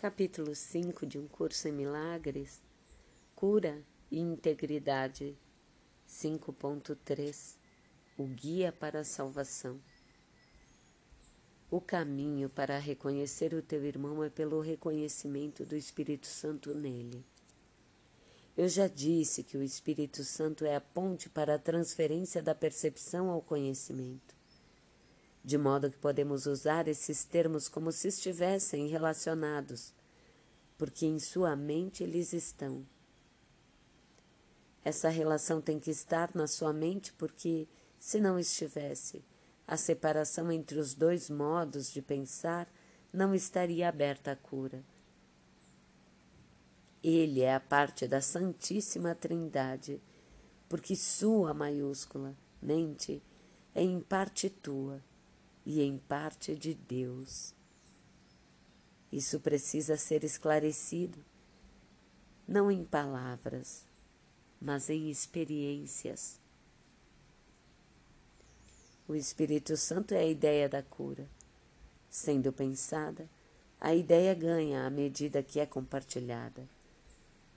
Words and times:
Capítulo 0.00 0.54
5 0.54 1.04
de 1.04 1.18
Um 1.18 1.28
Curso 1.28 1.68
em 1.68 1.72
Milagres 1.72 2.62
Cura 3.36 3.84
e 4.10 4.18
Integridade 4.18 5.36
5.3 6.08 7.56
O 8.16 8.24
Guia 8.24 8.72
para 8.72 9.00
a 9.00 9.04
Salvação 9.04 9.78
O 11.70 11.82
caminho 11.82 12.48
para 12.48 12.78
reconhecer 12.78 13.52
o 13.52 13.60
teu 13.60 13.84
irmão 13.84 14.24
é 14.24 14.30
pelo 14.30 14.62
reconhecimento 14.62 15.66
do 15.66 15.76
Espírito 15.76 16.26
Santo 16.26 16.74
nele. 16.74 17.22
Eu 18.56 18.70
já 18.70 18.88
disse 18.88 19.42
que 19.42 19.58
o 19.58 19.62
Espírito 19.62 20.24
Santo 20.24 20.64
é 20.64 20.76
a 20.76 20.80
ponte 20.80 21.28
para 21.28 21.56
a 21.56 21.58
transferência 21.58 22.42
da 22.42 22.54
percepção 22.54 23.28
ao 23.28 23.42
conhecimento 23.42 24.39
de 25.42 25.56
modo 25.56 25.90
que 25.90 25.96
podemos 25.96 26.46
usar 26.46 26.86
esses 26.86 27.24
termos 27.24 27.68
como 27.68 27.90
se 27.90 28.08
estivessem 28.08 28.88
relacionados, 28.88 29.92
porque 30.76 31.06
em 31.06 31.18
sua 31.18 31.56
mente 31.56 32.02
eles 32.02 32.32
estão. 32.32 32.86
Essa 34.84 35.08
relação 35.08 35.60
tem 35.60 35.78
que 35.78 35.90
estar 35.90 36.30
na 36.34 36.46
sua 36.46 36.72
mente, 36.72 37.12
porque, 37.14 37.68
se 37.98 38.20
não 38.20 38.38
estivesse, 38.38 39.22
a 39.66 39.76
separação 39.76 40.50
entre 40.50 40.78
os 40.78 40.94
dois 40.94 41.28
modos 41.28 41.92
de 41.92 42.00
pensar 42.00 42.66
não 43.12 43.34
estaria 43.34 43.88
aberta 43.88 44.32
à 44.32 44.36
cura. 44.36 44.82
Ele 47.02 47.40
é 47.40 47.54
a 47.54 47.60
parte 47.60 48.06
da 48.06 48.20
Santíssima 48.20 49.14
Trindade, 49.14 50.00
porque 50.68 50.94
sua 50.94 51.54
maiúscula, 51.54 52.34
mente, 52.60 53.22
é 53.74 53.82
em 53.82 54.00
parte 54.00 54.50
tua 54.50 55.02
e 55.64 55.82
em 55.82 55.98
parte 55.98 56.54
de 56.54 56.74
Deus. 56.74 57.54
Isso 59.12 59.40
precisa 59.40 59.96
ser 59.96 60.24
esclarecido, 60.24 61.18
não 62.46 62.70
em 62.70 62.84
palavras, 62.84 63.84
mas 64.60 64.88
em 64.88 65.10
experiências. 65.10 66.38
O 69.08 69.14
Espírito 69.14 69.76
Santo 69.76 70.14
é 70.14 70.20
a 70.20 70.26
ideia 70.26 70.68
da 70.68 70.82
cura. 70.82 71.26
Sendo 72.08 72.52
pensada, 72.52 73.28
a 73.80 73.94
ideia 73.94 74.34
ganha 74.34 74.86
à 74.86 74.90
medida 74.90 75.42
que 75.42 75.58
é 75.58 75.66
compartilhada, 75.66 76.68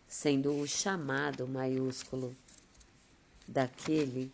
sendo 0.08 0.60
o 0.60 0.68
chamado 0.68 1.48
maiúsculo 1.48 2.36
daquele 3.48 4.32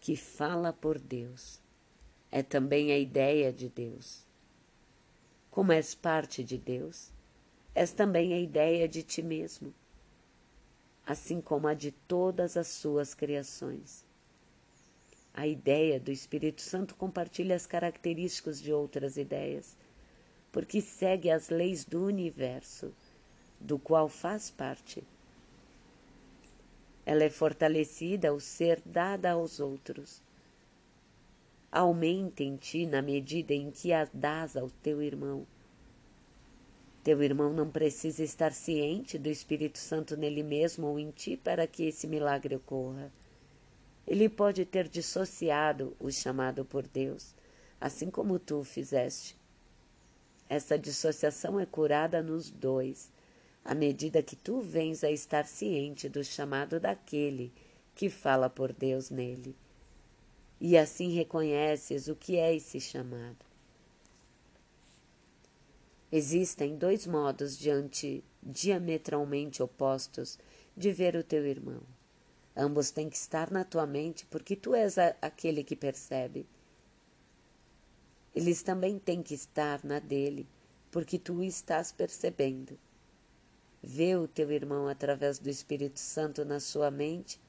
que 0.00 0.16
fala 0.16 0.72
por 0.72 0.98
Deus 0.98 1.61
é 2.32 2.42
também 2.42 2.90
a 2.90 2.98
ideia 2.98 3.52
de 3.52 3.68
Deus. 3.68 4.24
Como 5.50 5.70
és 5.70 5.94
parte 5.94 6.42
de 6.42 6.56
Deus, 6.56 7.10
és 7.74 7.92
também 7.92 8.32
a 8.32 8.38
ideia 8.38 8.88
de 8.88 9.02
ti 9.02 9.22
mesmo, 9.22 9.72
assim 11.06 11.42
como 11.42 11.68
a 11.68 11.74
de 11.74 11.92
todas 11.92 12.56
as 12.56 12.68
suas 12.68 13.12
criações. 13.12 14.02
A 15.34 15.46
ideia 15.46 16.00
do 16.00 16.10
Espírito 16.10 16.62
Santo 16.62 16.94
compartilha 16.94 17.54
as 17.54 17.66
características 17.66 18.60
de 18.62 18.72
outras 18.72 19.18
ideias, 19.18 19.76
porque 20.50 20.80
segue 20.80 21.30
as 21.30 21.50
leis 21.50 21.84
do 21.84 22.02
universo, 22.02 22.94
do 23.60 23.78
qual 23.78 24.08
faz 24.08 24.50
parte. 24.50 25.04
Ela 27.04 27.24
é 27.24 27.30
fortalecida 27.30 28.30
ao 28.30 28.40
ser 28.40 28.80
dada 28.86 29.32
aos 29.32 29.60
outros 29.60 30.22
aumenta 31.72 32.42
em 32.42 32.54
ti 32.54 32.84
na 32.84 33.00
medida 33.00 33.54
em 33.54 33.70
que 33.70 33.94
a 33.94 34.06
dás 34.12 34.58
ao 34.58 34.68
teu 34.68 35.02
irmão. 35.02 35.46
Teu 37.02 37.22
irmão 37.22 37.50
não 37.50 37.70
precisa 37.70 38.22
estar 38.22 38.52
ciente 38.52 39.18
do 39.18 39.30
Espírito 39.30 39.78
Santo 39.78 40.14
nele 40.14 40.42
mesmo 40.42 40.86
ou 40.86 40.98
em 40.98 41.10
ti 41.10 41.34
para 41.34 41.66
que 41.66 41.84
esse 41.84 42.06
milagre 42.06 42.54
ocorra. 42.54 43.10
Ele 44.06 44.28
pode 44.28 44.66
ter 44.66 44.86
dissociado 44.86 45.96
o 45.98 46.10
chamado 46.10 46.62
por 46.62 46.86
Deus, 46.86 47.34
assim 47.80 48.10
como 48.10 48.38
tu 48.38 48.60
o 48.60 48.64
fizeste. 48.64 49.34
Essa 50.50 50.78
dissociação 50.78 51.58
é 51.58 51.64
curada 51.64 52.22
nos 52.22 52.50
dois, 52.50 53.10
à 53.64 53.74
medida 53.74 54.22
que 54.22 54.36
tu 54.36 54.60
vens 54.60 55.02
a 55.02 55.10
estar 55.10 55.46
ciente 55.46 56.06
do 56.08 56.22
chamado 56.22 56.78
daquele 56.78 57.50
que 57.94 58.10
fala 58.10 58.50
por 58.50 58.72
Deus 58.72 59.08
nele 59.08 59.56
e 60.64 60.78
assim 60.78 61.08
reconheces 61.08 62.06
o 62.06 62.14
que 62.14 62.36
é 62.36 62.54
esse 62.54 62.80
chamado. 62.80 63.44
Existem 66.12 66.76
dois 66.76 67.04
modos 67.04 67.58
diante 67.58 68.22
diametralmente 68.40 69.60
opostos 69.60 70.38
de 70.76 70.92
ver 70.92 71.16
o 71.16 71.24
teu 71.24 71.44
irmão. 71.44 71.82
Ambos 72.56 72.92
têm 72.92 73.10
que 73.10 73.16
estar 73.16 73.50
na 73.50 73.64
tua 73.64 73.84
mente, 73.86 74.24
porque 74.26 74.54
tu 74.54 74.72
és 74.72 74.98
a, 74.98 75.16
aquele 75.20 75.64
que 75.64 75.74
percebe. 75.74 76.46
Eles 78.32 78.62
também 78.62 79.00
têm 79.00 79.20
que 79.20 79.34
estar 79.34 79.82
na 79.82 79.98
dele, 79.98 80.46
porque 80.92 81.18
tu 81.18 81.42
estás 81.42 81.90
percebendo. 81.90 82.78
Vê 83.82 84.14
o 84.14 84.28
teu 84.28 84.52
irmão 84.52 84.86
através 84.86 85.40
do 85.40 85.50
Espírito 85.50 85.98
Santo 85.98 86.44
na 86.44 86.60
sua 86.60 86.88
mente 86.88 87.40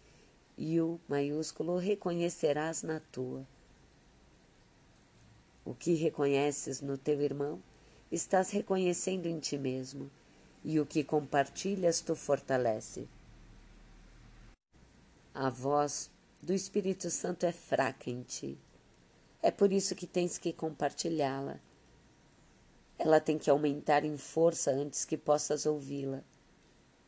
e 0.57 0.79
o 0.79 0.99
maiúsculo 1.07 1.77
reconhecerás 1.77 2.83
na 2.83 2.99
tua. 2.99 3.45
O 5.65 5.73
que 5.73 5.93
reconheces 5.93 6.81
no 6.81 6.97
teu 6.97 7.21
irmão, 7.21 7.61
estás 8.11 8.51
reconhecendo 8.51 9.27
em 9.27 9.39
ti 9.39 9.57
mesmo, 9.57 10.11
e 10.63 10.79
o 10.79 10.85
que 10.85 11.03
compartilhas 11.03 12.01
tu 12.01 12.15
fortalece. 12.15 13.07
A 15.33 15.49
voz 15.49 16.11
do 16.41 16.53
Espírito 16.53 17.09
Santo 17.09 17.45
é 17.45 17.51
fraca 17.51 18.09
em 18.09 18.21
ti. 18.21 18.57
É 19.41 19.49
por 19.49 19.71
isso 19.71 19.95
que 19.95 20.05
tens 20.05 20.37
que 20.37 20.53
compartilhá-la. 20.53 21.59
Ela 22.99 23.19
tem 23.19 23.37
que 23.37 23.49
aumentar 23.49 24.05
em 24.05 24.15
força 24.17 24.71
antes 24.71 25.05
que 25.05 25.17
possas 25.17 25.65
ouvi-la. 25.65 26.23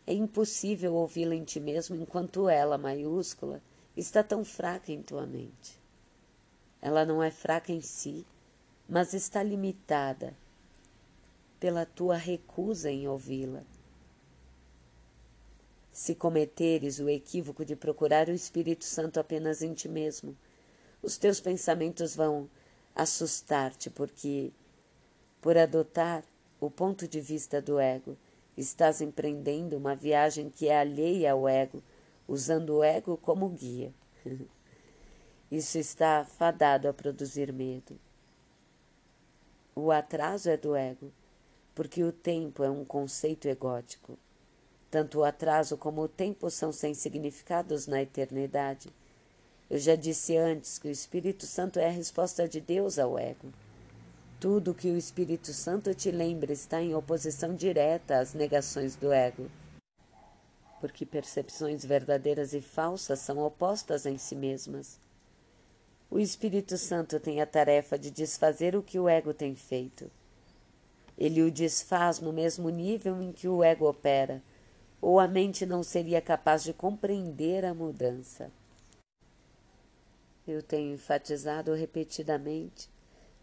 É 0.08 0.14
impossível 0.14 0.94
ouvi-la 0.94 1.34
em 1.34 1.44
ti 1.44 1.60
mesmo 1.60 1.96
enquanto 1.96 2.48
ela, 2.48 2.78
maiúscula, 2.78 3.62
está 3.98 4.24
tão 4.24 4.46
fraca 4.46 4.92
em 4.92 5.02
tua 5.02 5.26
mente. 5.26 5.80
Ela 6.82 7.06
não 7.06 7.24
é 7.24 7.32
fraca 7.32 7.72
em 7.72 7.82
si, 7.82 8.26
mas 8.88 9.14
está 9.14 9.42
limitada 9.42 10.36
pela 11.60 11.86
tua 11.86 12.16
recusa 12.16 12.92
em 12.92 13.08
ouvi-la. 13.08 13.64
Se 15.92 16.14
cometeres 16.14 17.00
o 17.00 17.10
equívoco 17.10 17.66
de 17.66 17.76
procurar 17.76 18.28
o 18.28 18.34
Espírito 18.34 18.84
Santo 18.84 19.20
apenas 19.20 19.62
em 19.62 19.74
ti 19.74 19.88
mesmo, 19.88 20.38
os 21.02 21.18
teus 21.18 21.40
pensamentos 21.40 22.16
vão 22.16 22.50
assustar-te, 22.94 23.90
porque, 23.90 24.52
por 25.42 25.58
adotar 25.58 26.24
o 26.60 26.70
ponto 26.70 27.08
de 27.08 27.22
vista 27.22 27.62
do 27.62 27.80
ego, 27.80 28.18
Estás 28.58 29.02
empreendendo 29.02 29.76
uma 29.78 29.96
viagem 29.96 30.50
que 30.50 30.68
é 30.68 30.80
alheia 30.80 31.34
ao 31.34 31.48
ego, 31.48 31.84
usando 32.28 32.78
o 32.78 32.84
ego 32.84 33.18
como 33.18 33.50
guia. 33.50 33.94
Isso 35.52 35.78
está 35.78 36.26
fadado 36.26 36.88
a 36.88 36.94
produzir 36.94 37.52
medo. 37.52 38.00
O 39.76 39.92
atraso 39.92 40.50
é 40.50 40.56
do 40.56 40.76
ego, 40.76 41.12
porque 41.74 42.04
o 42.04 42.12
tempo 42.12 42.64
é 42.64 42.70
um 42.70 42.86
conceito 42.86 43.48
egótico. 43.48 44.18
Tanto 44.90 45.20
o 45.20 45.24
atraso 45.26 45.78
como 45.78 46.02
o 46.02 46.08
tempo 46.08 46.50
são 46.50 46.72
sem 46.72 46.94
significados 46.94 47.86
na 47.86 48.02
eternidade. 48.02 48.90
Eu 49.70 49.78
já 49.78 49.96
disse 49.96 50.38
antes 50.38 50.80
que 50.80 50.88
o 50.88 50.92
Espírito 50.92 51.46
Santo 51.46 51.80
é 51.80 51.88
a 51.88 51.92
resposta 51.92 52.48
de 52.48 52.62
Deus 52.62 52.98
ao 52.98 53.20
ego. 53.20 53.52
Tudo 54.46 54.76
que 54.76 54.92
o 54.92 54.96
Espírito 54.96 55.52
Santo 55.52 55.92
te 55.96 56.12
lembra 56.12 56.54
está 56.54 56.80
em 56.80 56.94
oposição 56.94 57.56
direta 57.56 58.20
às 58.20 58.36
negações 58.36 58.96
do 58.96 59.12
ego. 59.12 59.50
Porque 60.80 61.04
percepções 61.04 61.84
verdadeiras 61.84 62.54
e 62.54 62.62
falsas 62.62 63.18
são 63.18 63.40
opostas 63.40 64.06
em 64.06 64.20
si 64.20 64.36
mesmas. 64.36 65.00
O 66.12 66.20
Espírito 66.20 66.78
Santo 66.78 67.20
tem 67.20 67.42
a 67.42 67.48
tarefa 67.48 67.98
de 67.98 68.12
desfazer 68.12 68.76
o 68.76 68.84
que 68.84 69.00
o 69.00 69.10
ego 69.10 69.34
tem 69.34 69.56
feito. 69.56 70.12
Ele 71.18 71.42
o 71.42 71.50
desfaz 71.50 72.20
no 72.20 72.32
mesmo 72.32 72.70
nível 72.70 73.20
em 73.24 73.32
que 73.32 73.48
o 73.48 73.64
ego 73.64 73.90
opera, 73.90 74.44
ou 75.02 75.20
a 75.20 75.28
mente 75.28 75.66
não 75.66 75.82
seria 75.82 76.22
capaz 76.22 76.64
de 76.64 76.72
compreender 76.72 77.66
a 77.66 77.74
mudança. 77.74 78.52
Eu 80.48 80.62
tenho 80.62 80.94
enfatizado 80.94 81.74
repetidamente 81.74 82.94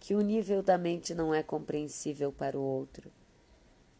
que 0.03 0.17
o 0.17 0.21
nível 0.21 0.65
da 0.65 0.77
mente 0.77 1.15
não 1.15 1.33
é 1.33 1.45
compreensível 1.45 2.33
para 2.33 2.59
o 2.59 2.61
outro. 2.61 3.09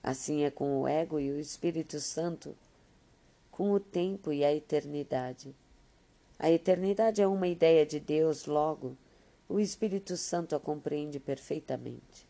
Assim 0.03 0.43
é 0.43 0.51
com 0.51 0.81
o 0.81 0.89
ego 0.89 1.21
e 1.21 1.31
o 1.31 1.39
Espírito 1.39 2.01
Santo, 2.01 2.57
com 3.53 3.71
o 3.71 3.79
tempo 3.79 4.33
e 4.33 4.45
a 4.45 4.53
eternidade. 4.53 5.55
A 6.41 6.51
eternidade 6.51 7.23
é 7.23 7.27
uma 7.29 7.47
ideia 7.47 7.87
de 7.87 8.01
Deus, 8.01 8.47
logo, 8.47 8.97
o 9.49 9.61
Espírito 9.61 10.17
Santo 10.17 10.57
a 10.57 10.61
compreende 10.61 11.21
perfeitamente. 11.21 12.27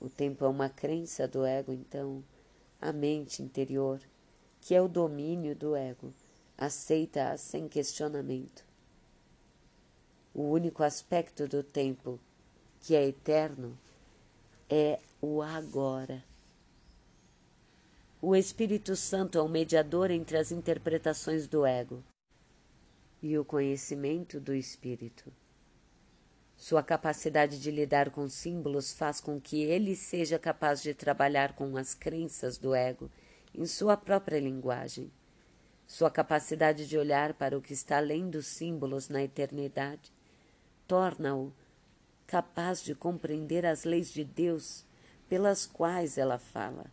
O 0.00 0.08
tempo 0.08 0.42
é 0.46 0.48
uma 0.48 0.70
crença 0.70 1.28
do 1.28 1.44
ego, 1.44 1.74
então 1.74 2.24
a 2.80 2.94
mente 2.94 3.42
interior, 3.42 4.00
que 4.58 4.74
é 4.74 4.80
o 4.80 4.88
domínio 4.88 5.54
do 5.54 5.76
ego, 5.76 6.14
aceita-a 6.56 7.36
sem 7.36 7.68
questionamento. 7.68 8.64
O 10.32 10.44
único 10.44 10.82
aspecto 10.82 11.46
do 11.46 11.62
tempo 11.62 12.18
que 12.80 12.94
é 12.94 13.06
eterno 13.06 13.76
é 14.68 14.98
o 15.20 15.42
agora. 15.42 16.24
O 18.22 18.34
Espírito 18.36 18.96
Santo 18.96 19.38
é 19.38 19.42
o 19.42 19.48
mediador 19.48 20.10
entre 20.10 20.36
as 20.36 20.52
interpretações 20.52 21.46
do 21.46 21.64
ego 21.64 22.02
e 23.22 23.38
o 23.38 23.44
conhecimento 23.44 24.40
do 24.40 24.54
Espírito. 24.54 25.32
Sua 26.56 26.82
capacidade 26.82 27.58
de 27.58 27.70
lidar 27.70 28.10
com 28.10 28.28
símbolos 28.28 28.92
faz 28.92 29.20
com 29.20 29.40
que 29.40 29.62
ele 29.62 29.96
seja 29.96 30.38
capaz 30.38 30.82
de 30.82 30.92
trabalhar 30.92 31.54
com 31.54 31.76
as 31.76 31.94
crenças 31.94 32.58
do 32.58 32.74
ego 32.74 33.10
em 33.54 33.64
sua 33.66 33.96
própria 33.96 34.38
linguagem. 34.38 35.10
Sua 35.86 36.10
capacidade 36.10 36.86
de 36.86 36.98
olhar 36.98 37.32
para 37.34 37.56
o 37.56 37.62
que 37.62 37.72
está 37.72 37.96
além 37.96 38.28
dos 38.28 38.46
símbolos 38.46 39.08
na 39.08 39.22
eternidade 39.22 40.12
torna-o 40.86 41.52
capaz 42.30 42.80
de 42.80 42.94
compreender 42.94 43.66
as 43.66 43.82
leis 43.82 44.12
de 44.12 44.22
Deus 44.22 44.84
pelas 45.28 45.66
quais 45.66 46.16
ela 46.16 46.38
fala. 46.38 46.86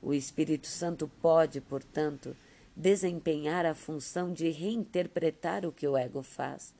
O 0.00 0.14
Espírito 0.14 0.66
Santo 0.66 1.06
pode, 1.20 1.60
portanto, 1.60 2.34
desempenhar 2.74 3.66
a 3.66 3.74
função 3.74 4.32
de 4.32 4.48
reinterpretar 4.48 5.66
o 5.66 5.72
que 5.72 5.86
o 5.86 5.94
ego 5.94 6.22
faz, 6.22 6.72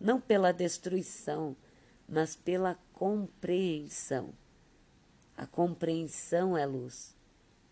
não 0.00 0.20
pela 0.20 0.50
destruição, 0.50 1.54
mas 2.08 2.34
pela 2.34 2.76
compreensão. 2.92 4.30
A 5.36 5.46
compreensão 5.46 6.58
é 6.58 6.66
luz, 6.66 7.14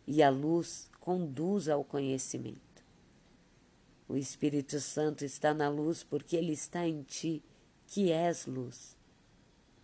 e 0.07 0.23
a 0.23 0.31
luz 0.31 0.89
conduz 1.01 1.69
ao 1.69 1.83
conhecimento. 1.83 2.61
O 4.09 4.17
Espírito 4.17 4.79
Santo 4.79 5.25
está 5.25 5.53
na 5.53 5.69
luz 5.69 6.05
porque 6.05 6.37
ele 6.37 6.53
está 6.53 6.87
em 6.87 7.03
ti, 7.03 7.43
que 7.89 8.13
és 8.13 8.47
luz. 8.47 8.96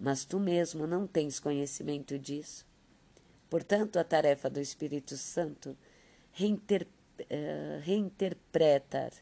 Mas 0.02 0.24
tu 0.24 0.40
mesmo 0.40 0.84
não 0.84 1.06
tens 1.06 1.38
conhecimento 1.38 2.18
disso. 2.18 2.66
Portanto, 3.48 4.00
a 4.00 4.02
tarefa 4.02 4.50
do 4.50 4.58
Espírito 4.58 5.16
Santo 5.16 5.76
reinter, 6.32 6.88
uh, 7.20 7.80
reinterpretar, 7.82 9.12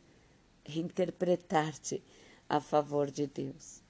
reinterpretar-te 0.65 2.03
a 2.49 2.61
favor 2.61 3.11
de 3.11 3.27
Deus. 3.27 3.83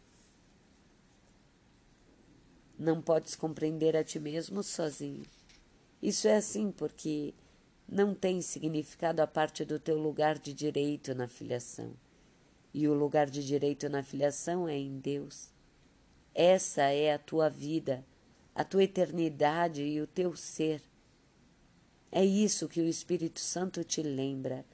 Não 2.76 3.00
podes 3.00 3.36
compreender 3.36 3.96
a 3.96 4.02
ti 4.02 4.18
mesmo 4.18 4.60
sozinho. 4.60 5.22
Isso 6.02 6.26
é 6.26 6.34
assim 6.34 6.72
porque 6.72 7.32
não 7.88 8.16
tem 8.16 8.42
significado 8.42 9.22
a 9.22 9.28
parte 9.28 9.64
do 9.64 9.78
teu 9.78 9.96
lugar 9.96 10.40
de 10.40 10.52
direito 10.52 11.14
na 11.14 11.28
filiação. 11.28 11.92
E 12.74 12.88
o 12.88 12.94
lugar 12.94 13.30
de 13.30 13.46
direito 13.46 13.88
na 13.88 14.02
filiação 14.02 14.68
é 14.68 14.76
em 14.76 14.98
Deus. 14.98 15.59
Essa 16.34 16.82
é 16.82 17.12
a 17.12 17.18
tua 17.18 17.48
vida 17.48 18.04
a 18.60 18.64
tua 18.64 18.84
eternidade 18.84 19.82
e 19.82 20.02
o 20.02 20.06
teu 20.06 20.36
ser. 20.36 20.82
É 22.12 22.22
isso 22.24 22.68
que 22.68 22.80
o 22.80 22.86
Espírito 22.86 23.40
Santo 23.40 23.84
te 23.84 24.02
lembra, 24.02 24.66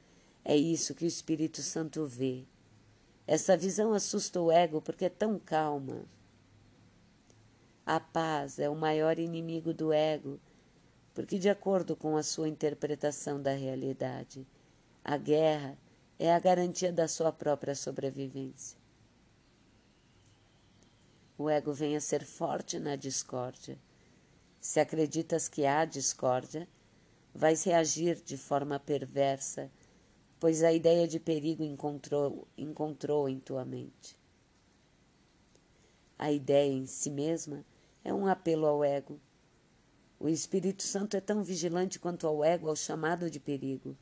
é 0.45 0.57
isso 0.57 0.95
que 0.95 1.05
o 1.05 1.07
Espírito 1.07 1.63
Santo 1.63 2.05
vê. 2.05 2.45
Essa 3.27 3.57
visão 3.57 3.93
assusta 3.93 4.41
o 4.41 4.51
ego 4.51 4.81
porque 4.81 5.05
é 5.05 5.09
tão 5.09 5.39
calma. 5.39 6.05
A 7.85 8.01
paz 8.01 8.59
é 8.59 8.69
o 8.69 8.75
maior 8.75 9.19
inimigo 9.19 9.73
do 9.73 9.93
ego, 9.93 10.41
porque, 11.15 11.39
de 11.39 11.49
acordo 11.49 11.95
com 11.95 12.17
a 12.17 12.23
sua 12.23 12.49
interpretação 12.49 13.41
da 13.41 13.53
realidade, 13.53 14.45
a 15.05 15.17
guerra 15.17 15.79
é 16.19 16.35
a 16.35 16.39
garantia 16.41 16.93
da 16.93 17.07
sua 17.07 17.31
própria 17.31 17.75
sobrevivência. 17.75 18.77
O 21.39 21.51
ego 21.51 21.73
vem 21.73 21.97
a 21.97 22.01
ser 22.01 22.25
forte 22.25 22.79
na 22.79 22.97
discórdia. 22.97 23.79
Se 24.59 24.81
acreditas 24.81 25.49
que 25.49 25.67
há 25.67 25.85
discórdia, 25.85 26.67
vais 27.35 27.63
reagir 27.65 28.21
de 28.23 28.39
forma 28.39 28.81
perversa, 28.81 29.71
pois 30.41 30.63
a 30.63 30.73
ideia 30.73 31.07
de 31.07 31.21
perigo 31.21 31.63
encontrou, 31.63 32.49
encontrou 32.57 33.29
em 33.29 33.39
tua 33.39 33.65
mente. 33.65 34.19
A 36.19 36.33
ideia 36.33 36.73
em 36.73 36.87
si 36.87 37.11
mesma 37.11 37.65
é 38.03 38.13
um 38.15 38.27
apelo 38.27 38.67
ao 38.67 38.83
ego. 38.83 39.21
O 40.19 40.31
Espírito 40.31 40.83
Santo 40.83 41.17
é 41.17 41.21
tão 41.21 41.43
vigilante 41.43 41.99
quanto 41.99 42.27
ao 42.27 42.43
ego 42.43 42.71
ao 42.71 42.77
chamado 42.77 43.31
de 43.31 43.39
perigo, 43.39 43.95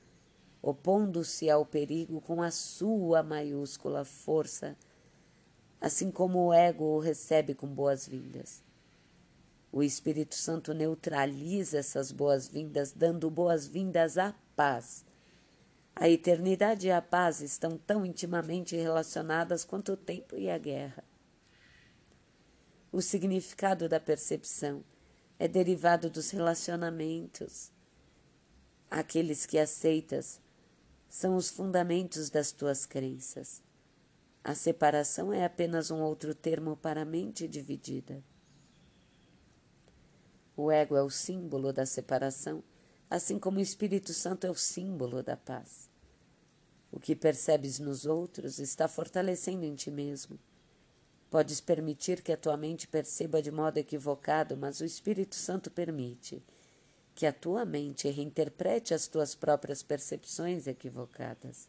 opondo-se 0.62 1.50
ao 1.50 1.66
perigo 1.66 2.20
com 2.20 2.40
a 2.40 2.52
sua 2.52 3.24
maiúscula 3.24 4.04
força 4.04 4.76
assim 5.84 6.10
como 6.10 6.46
o 6.46 6.54
ego 6.54 6.82
o 6.82 6.98
recebe 6.98 7.54
com 7.54 7.66
boas-vindas. 7.66 8.62
O 9.70 9.82
Espírito 9.82 10.34
Santo 10.34 10.72
neutraliza 10.72 11.76
essas 11.76 12.10
boas-vindas, 12.10 12.92
dando 12.92 13.30
boas-vindas 13.30 14.16
à 14.16 14.34
paz. 14.56 15.04
A 15.94 16.08
eternidade 16.08 16.86
e 16.86 16.90
a 16.90 17.02
paz 17.02 17.42
estão 17.42 17.76
tão 17.76 18.06
intimamente 18.06 18.74
relacionadas 18.74 19.62
quanto 19.62 19.92
o 19.92 19.96
tempo 19.96 20.38
e 20.38 20.48
a 20.48 20.56
guerra. 20.56 21.04
O 22.90 23.02
significado 23.02 23.86
da 23.86 24.00
percepção 24.00 24.82
é 25.38 25.46
derivado 25.46 26.08
dos 26.08 26.30
relacionamentos. 26.30 27.70
Aqueles 28.90 29.44
que 29.44 29.58
aceitas 29.58 30.40
são 31.10 31.36
os 31.36 31.50
fundamentos 31.50 32.30
das 32.30 32.52
tuas 32.52 32.86
crenças. 32.86 33.63
A 34.44 34.54
separação 34.54 35.32
é 35.32 35.42
apenas 35.42 35.90
um 35.90 36.02
outro 36.02 36.34
termo 36.34 36.76
para 36.76 37.00
a 37.00 37.04
mente 37.06 37.48
dividida. 37.48 38.22
O 40.54 40.70
ego 40.70 40.94
é 40.94 41.02
o 41.02 41.08
símbolo 41.08 41.72
da 41.72 41.86
separação, 41.86 42.62
assim 43.08 43.38
como 43.38 43.58
o 43.58 43.62
Espírito 43.62 44.12
Santo 44.12 44.46
é 44.46 44.50
o 44.50 44.54
símbolo 44.54 45.22
da 45.22 45.34
paz. 45.34 45.88
O 46.92 47.00
que 47.00 47.16
percebes 47.16 47.78
nos 47.78 48.04
outros 48.04 48.58
está 48.58 48.86
fortalecendo 48.86 49.64
em 49.64 49.74
ti 49.74 49.90
mesmo. 49.90 50.38
Podes 51.30 51.58
permitir 51.58 52.22
que 52.22 52.30
a 52.30 52.36
tua 52.36 52.56
mente 52.58 52.86
perceba 52.86 53.40
de 53.40 53.50
modo 53.50 53.78
equivocado, 53.78 54.58
mas 54.58 54.78
o 54.78 54.84
Espírito 54.84 55.36
Santo 55.36 55.70
permite 55.70 56.42
que 57.14 57.24
a 57.24 57.32
tua 57.32 57.64
mente 57.64 58.10
reinterprete 58.10 58.92
as 58.92 59.08
tuas 59.08 59.34
próprias 59.34 59.82
percepções 59.82 60.66
equivocadas. 60.66 61.66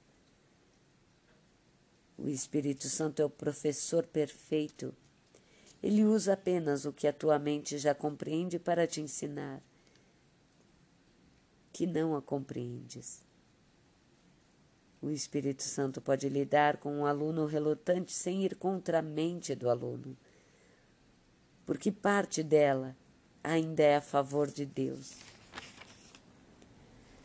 O 2.18 2.30
Espírito 2.30 2.88
Santo 2.88 3.22
é 3.22 3.26
o 3.26 3.30
professor 3.30 4.06
perfeito. 4.06 4.94
Ele 5.84 6.04
usa 6.04 6.34
apenas 6.34 6.86
o 6.86 6.94
que 6.94 7.08
a 7.08 7.14
tua 7.14 7.38
mente 7.38 7.78
já 7.78 7.94
compreende 7.94 8.58
para 8.58 8.88
te 8.88 9.02
ensinar, 9.02 9.62
que 11.74 11.86
não 11.86 12.16
a 12.16 12.22
compreendes. 12.22 13.22
O 15.02 15.12
Espírito 15.12 15.62
Santo 15.62 16.02
pode 16.02 16.28
lidar 16.30 16.78
com 16.78 16.92
um 16.92 17.06
aluno 17.06 17.46
relutante 17.46 18.14
sem 18.14 18.44
ir 18.44 18.56
contra 18.56 19.00
a 19.00 19.04
mente 19.04 19.54
do 19.54 19.70
aluno, 19.70 20.18
porque 21.66 21.92
parte 21.92 22.42
dela 22.42 22.96
ainda 23.44 23.84
é 23.84 23.98
a 23.98 24.02
favor 24.02 24.50
de 24.50 24.66
Deus. 24.66 25.14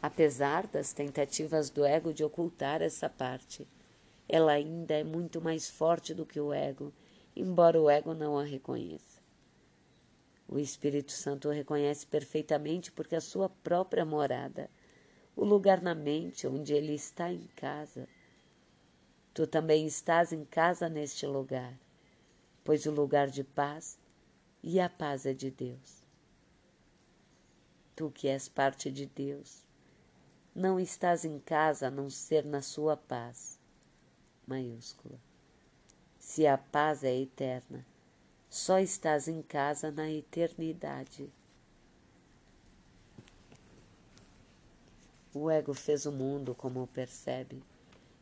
Apesar 0.02 0.66
das 0.66 0.92
tentativas 0.92 1.70
do 1.70 1.84
ego 1.84 2.12
de 2.12 2.24
ocultar 2.24 2.82
essa 2.82 3.08
parte, 3.08 3.66
ela 4.32 4.52
ainda 4.52 4.94
é 4.94 5.02
muito 5.02 5.40
mais 5.40 5.68
forte 5.68 6.14
do 6.14 6.24
que 6.24 6.38
o 6.40 6.52
ego, 6.52 6.92
embora 7.34 7.80
o 7.80 7.90
ego 7.90 8.14
não 8.14 8.38
a 8.38 8.44
reconheça. 8.44 9.20
O 10.46 10.56
Espírito 10.56 11.10
Santo 11.10 11.48
o 11.48 11.52
reconhece 11.52 12.06
perfeitamente 12.06 12.92
porque 12.92 13.16
a 13.16 13.20
sua 13.20 13.48
própria 13.48 14.04
morada, 14.04 14.70
o 15.34 15.44
lugar 15.44 15.82
na 15.82 15.96
mente 15.96 16.46
onde 16.46 16.72
ele 16.72 16.94
está 16.94 17.32
em 17.32 17.48
casa. 17.56 18.08
Tu 19.34 19.48
também 19.48 19.84
estás 19.84 20.32
em 20.32 20.44
casa 20.44 20.88
neste 20.88 21.26
lugar, 21.26 21.76
pois 22.62 22.86
o 22.86 22.92
lugar 22.92 23.28
de 23.28 23.42
paz 23.42 23.98
e 24.62 24.78
a 24.78 24.88
paz 24.88 25.26
é 25.26 25.32
de 25.32 25.50
Deus. 25.50 26.04
Tu 27.96 28.08
que 28.12 28.28
és 28.28 28.48
parte 28.48 28.92
de 28.92 29.06
Deus, 29.06 29.64
não 30.54 30.78
estás 30.78 31.24
em 31.24 31.40
casa 31.40 31.88
a 31.88 31.90
não 31.90 32.08
ser 32.08 32.44
na 32.44 32.62
sua 32.62 32.96
paz 32.96 33.59
maiúscula. 34.50 35.18
Se 36.18 36.44
a 36.46 36.58
paz 36.58 37.04
é 37.04 37.16
eterna, 37.16 37.86
só 38.48 38.80
estás 38.80 39.28
em 39.28 39.40
casa 39.42 39.92
na 39.92 40.10
eternidade. 40.10 41.30
O 45.32 45.48
ego 45.48 45.72
fez 45.72 46.04
o 46.04 46.10
mundo 46.10 46.52
como 46.52 46.82
o 46.82 46.86
percebe, 46.88 47.62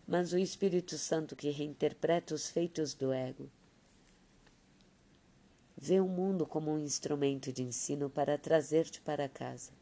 mas 0.06 0.34
o 0.34 0.38
Espírito 0.38 0.98
Santo 0.98 1.34
que 1.34 1.48
reinterpreta 1.48 2.34
os 2.34 2.50
feitos 2.50 2.92
do 2.92 3.10
ego. 3.10 3.48
Vê 5.74 5.98
o 5.98 6.06
mundo 6.06 6.44
como 6.44 6.70
um 6.70 6.78
instrumento 6.78 7.50
de 7.50 7.62
ensino 7.62 8.10
para 8.10 8.36
trazer-te 8.36 9.00
para 9.00 9.28
casa. 9.28 9.72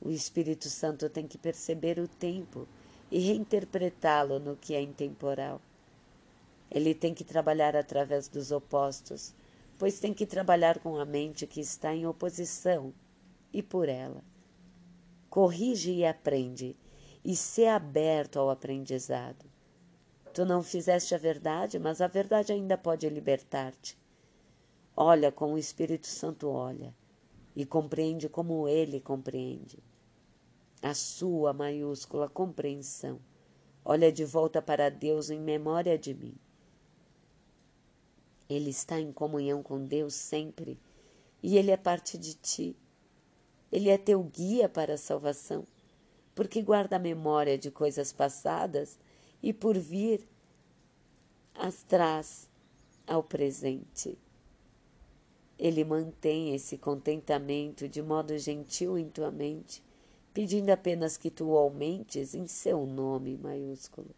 O 0.00 0.10
Espírito 0.10 0.68
Santo 0.68 1.10
tem 1.10 1.26
que 1.26 1.36
perceber 1.36 1.98
o 1.98 2.06
tempo 2.06 2.68
e 3.10 3.18
reinterpretá-lo 3.18 4.38
no 4.38 4.56
que 4.56 4.74
é 4.74 4.80
intemporal. 4.80 5.60
Ele 6.70 6.94
tem 6.94 7.14
que 7.14 7.24
trabalhar 7.24 7.74
através 7.74 8.28
dos 8.28 8.52
opostos, 8.52 9.34
pois 9.78 9.98
tem 9.98 10.12
que 10.12 10.26
trabalhar 10.26 10.78
com 10.78 10.96
a 10.96 11.04
mente 11.04 11.46
que 11.46 11.60
está 11.60 11.94
em 11.94 12.06
oposição 12.06 12.92
e 13.52 13.62
por 13.62 13.88
ela. 13.88 14.22
Corrige 15.30 15.92
e 15.92 16.04
aprende, 16.04 16.76
e 17.24 17.34
se 17.34 17.66
aberto 17.66 18.38
ao 18.38 18.50
aprendizado. 18.50 19.44
Tu 20.32 20.44
não 20.44 20.62
fizeste 20.62 21.14
a 21.14 21.18
verdade, 21.18 21.78
mas 21.78 22.00
a 22.00 22.06
verdade 22.06 22.52
ainda 22.52 22.76
pode 22.76 23.08
libertar-te. 23.08 23.98
Olha 24.96 25.32
como 25.32 25.54
o 25.54 25.58
Espírito 25.58 26.06
Santo 26.06 26.48
olha 26.48 26.94
e 27.54 27.64
compreende 27.64 28.28
como 28.28 28.68
ele 28.68 29.00
compreende. 29.00 29.78
A 30.82 30.94
sua 30.94 31.52
maiúscula 31.52 32.28
compreensão 32.28 33.20
olha 33.84 34.12
de 34.12 34.24
volta 34.24 34.62
para 34.62 34.90
Deus 34.90 35.30
em 35.30 35.40
memória 35.40 35.98
de 35.98 36.14
mim. 36.14 36.34
Ele 38.48 38.70
está 38.70 39.00
em 39.00 39.12
comunhão 39.12 39.62
com 39.62 39.84
Deus 39.84 40.14
sempre 40.14 40.78
e 41.42 41.56
ele 41.56 41.70
é 41.70 41.76
parte 41.76 42.16
de 42.16 42.34
ti. 42.34 42.76
Ele 43.70 43.88
é 43.88 43.98
teu 43.98 44.22
guia 44.22 44.68
para 44.68 44.94
a 44.94 44.98
salvação, 44.98 45.66
porque 46.34 46.62
guarda 46.62 46.96
a 46.96 47.00
memória 47.00 47.58
de 47.58 47.70
coisas 47.70 48.12
passadas 48.12 48.98
e 49.42 49.52
por 49.52 49.76
vir 49.76 50.26
as 51.54 51.82
traz 51.82 52.48
ao 53.06 53.22
presente. 53.22 54.16
Ele 55.58 55.84
mantém 55.84 56.54
esse 56.54 56.78
contentamento 56.78 57.88
de 57.88 58.00
modo 58.00 58.38
gentil 58.38 58.96
em 58.96 59.08
tua 59.08 59.30
mente, 59.30 59.82
pedindo 60.32 60.70
apenas 60.70 61.16
que 61.16 61.30
tu 61.30 61.56
aumentes 61.56 62.34
em 62.34 62.46
seu 62.46 62.86
nome 62.86 63.36
maiúsculo, 63.36 64.14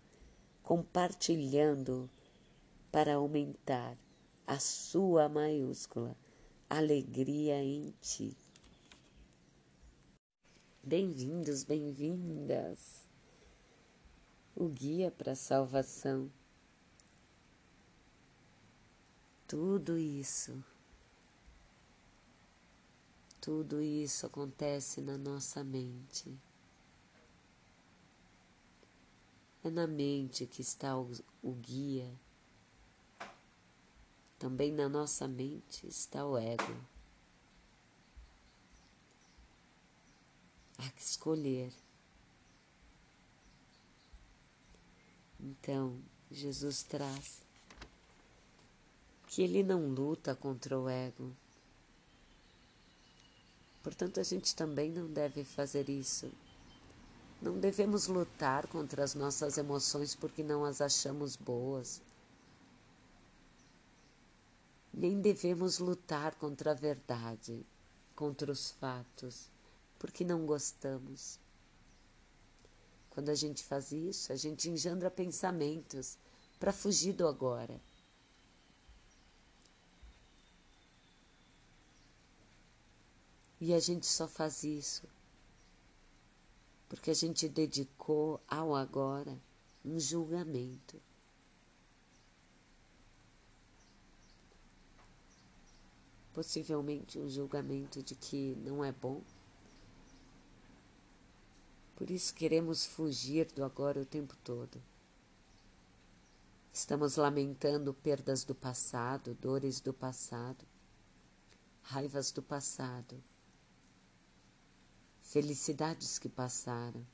compartilhando 0.62 2.11
para 2.90 3.14
aumentar 3.14 3.97
a 4.47 4.59
sua 4.59 5.29
maiúscula 5.29 6.17
alegria 6.69 7.62
em 7.62 7.93
ti. 8.00 8.37
Bem-vindos, 10.83 11.64
bem-vindas. 11.64 13.09
O 14.55 14.69
guia 14.69 15.11
para 15.11 15.33
a 15.33 15.37
salvação. 15.37 16.31
Tudo 19.47 19.99
isso 19.99 20.62
tudo 23.40 23.80
isso 23.80 24.26
acontece 24.26 25.00
na 25.00 25.16
nossa 25.16 25.64
mente. 25.64 26.32
É 29.64 29.70
na 29.70 29.87
mente 29.87 30.47
que 30.47 30.61
está 30.61 30.99
o, 30.99 31.11
o 31.42 31.52
guia. 31.52 32.11
Também 34.38 34.73
na 34.73 34.88
nossa 34.88 35.26
mente 35.26 35.87
está 35.87 36.25
o 36.26 36.37
ego. 36.37 36.76
Há 40.78 40.90
que 40.90 41.02
escolher. 41.02 41.73
Então, 45.38 45.99
Jesus 46.30 46.82
traz 46.82 47.42
que 49.26 49.42
ele 49.42 49.62
não 49.62 49.88
luta 49.88 50.35
contra 50.35 50.78
o 50.78 50.88
ego, 50.88 51.35
Portanto, 53.82 54.20
a 54.20 54.22
gente 54.22 54.54
também 54.54 54.90
não 54.90 55.06
deve 55.06 55.44
fazer 55.44 55.88
isso. 55.88 56.30
Não 57.40 57.58
devemos 57.58 58.06
lutar 58.06 58.66
contra 58.66 59.02
as 59.02 59.14
nossas 59.14 59.56
emoções 59.56 60.14
porque 60.14 60.42
não 60.42 60.64
as 60.64 60.80
achamos 60.80 61.37
boas. 61.37 62.02
Nem 64.92 65.20
devemos 65.20 65.78
lutar 65.78 66.34
contra 66.34 66.72
a 66.72 66.75
verdade, 66.75 67.64
contra 68.14 68.52
os 68.52 68.72
fatos, 68.72 69.49
porque 69.99 70.25
não 70.25 70.44
gostamos. 70.44 71.38
Quando 73.08 73.30
a 73.30 73.34
gente 73.34 73.64
faz 73.64 73.92
isso, 73.92 74.32
a 74.32 74.37
gente 74.37 74.68
engendra 74.68 75.10
pensamentos 75.10 76.18
para 76.58 76.72
fugir 76.72 77.14
do 77.14 77.26
agora. 77.26 77.80
E 83.61 83.75
a 83.75 83.79
gente 83.79 84.07
só 84.07 84.26
faz 84.26 84.64
isso 84.64 85.07
porque 86.90 87.12
a 87.12 87.14
gente 87.14 87.49
dedicou 87.49 88.40
ao 88.49 88.75
agora 88.75 89.40
um 89.85 89.99
julgamento. 90.00 91.00
Possivelmente 96.35 97.17
um 97.17 97.29
julgamento 97.29 98.02
de 98.02 98.17
que 98.17 98.57
não 98.64 98.85
é 98.85 98.90
bom. 98.90 99.23
Por 101.95 102.11
isso 102.11 102.35
queremos 102.35 102.85
fugir 102.85 103.47
do 103.52 103.62
agora 103.62 104.00
o 104.00 104.05
tempo 104.05 104.37
todo. 104.43 104.83
Estamos 106.73 107.14
lamentando 107.14 107.95
perdas 107.95 108.43
do 108.43 108.55
passado, 108.55 109.35
dores 109.40 109.79
do 109.79 109.93
passado, 109.93 110.67
raivas 111.83 112.33
do 112.33 112.43
passado 112.43 113.23
felicidades 115.30 116.18
que 116.18 116.28
passaram. 116.28 117.06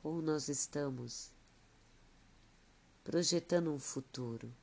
Ou 0.00 0.22
nós 0.22 0.48
estamos 0.48 1.32
projetando 3.02 3.72
um 3.72 3.80
futuro, 3.80 4.54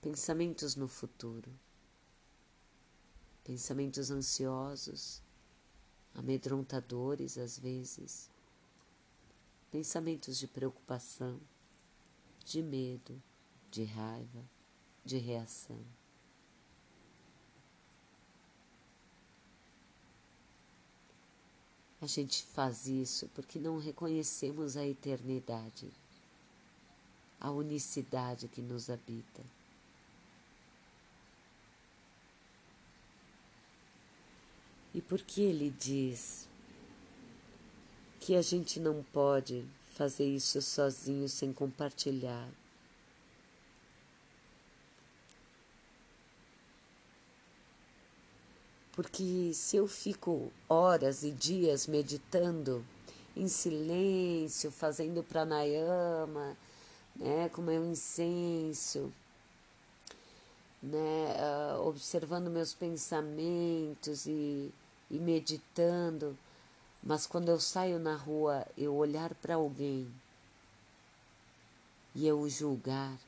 pensamentos 0.00 0.74
no 0.74 0.88
futuro, 0.88 1.52
pensamentos 3.44 4.10
ansiosos, 4.10 5.20
amedrontadores 6.14 7.36
às 7.36 7.58
vezes, 7.58 8.30
pensamentos 9.70 10.38
de 10.38 10.46
preocupação, 10.46 11.38
de 12.42 12.62
medo, 12.62 13.22
de 13.70 13.84
raiva, 13.84 14.42
de 15.04 15.18
reação. 15.18 15.84
A 22.04 22.06
gente 22.06 22.42
faz 22.42 22.86
isso 22.86 23.30
porque 23.34 23.58
não 23.58 23.78
reconhecemos 23.78 24.76
a 24.76 24.86
eternidade, 24.86 25.90
a 27.40 27.50
unicidade 27.50 28.46
que 28.46 28.60
nos 28.60 28.90
habita. 28.90 29.42
E 34.92 35.00
porque 35.00 35.40
ele 35.40 35.70
diz 35.70 36.46
que 38.20 38.36
a 38.36 38.42
gente 38.42 38.78
não 38.78 39.02
pode 39.04 39.64
fazer 39.94 40.26
isso 40.26 40.60
sozinho 40.60 41.26
sem 41.26 41.54
compartilhar 41.54 42.50
porque 48.94 49.52
se 49.52 49.76
eu 49.76 49.88
fico 49.88 50.52
horas 50.68 51.24
e 51.24 51.32
dias 51.32 51.86
meditando 51.86 52.84
em 53.36 53.48
silêncio, 53.48 54.70
fazendo 54.70 55.22
pranayama, 55.22 56.56
né, 57.16 57.48
com 57.48 57.60
meu 57.60 57.84
incenso, 57.84 59.12
né, 60.80 61.34
uh, 61.76 61.88
observando 61.88 62.48
meus 62.48 62.72
pensamentos 62.72 64.26
e, 64.26 64.72
e 65.10 65.18
meditando, 65.18 66.38
mas 67.02 67.26
quando 67.26 67.48
eu 67.48 67.58
saio 67.58 67.98
na 67.98 68.14
rua, 68.14 68.64
eu 68.78 68.94
olhar 68.94 69.34
para 69.34 69.56
alguém 69.56 70.08
e 72.14 72.28
eu 72.28 72.48
julgar, 72.48 73.18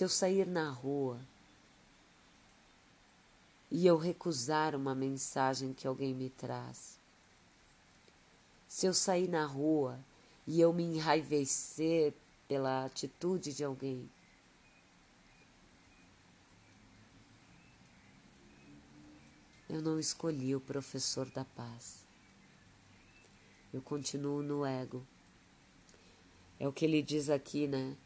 Se 0.00 0.04
eu 0.04 0.08
sair 0.08 0.46
na 0.46 0.70
rua 0.70 1.20
e 3.70 3.86
eu 3.86 3.98
recusar 3.98 4.74
uma 4.74 4.94
mensagem 4.94 5.74
que 5.74 5.86
alguém 5.86 6.14
me 6.14 6.30
traz, 6.30 6.98
se 8.66 8.86
eu 8.86 8.94
sair 8.94 9.28
na 9.28 9.44
rua 9.44 10.02
e 10.46 10.58
eu 10.58 10.72
me 10.72 10.84
enraivecer 10.84 12.14
pela 12.48 12.86
atitude 12.86 13.52
de 13.52 13.62
alguém, 13.62 14.08
eu 19.68 19.82
não 19.82 20.00
escolhi 20.00 20.56
o 20.56 20.62
professor 20.62 21.28
da 21.28 21.44
paz. 21.44 22.06
Eu 23.70 23.82
continuo 23.82 24.42
no 24.42 24.64
ego. 24.64 25.06
É 26.58 26.66
o 26.66 26.72
que 26.72 26.86
ele 26.86 27.02
diz 27.02 27.28
aqui, 27.28 27.68
né? 27.68 27.98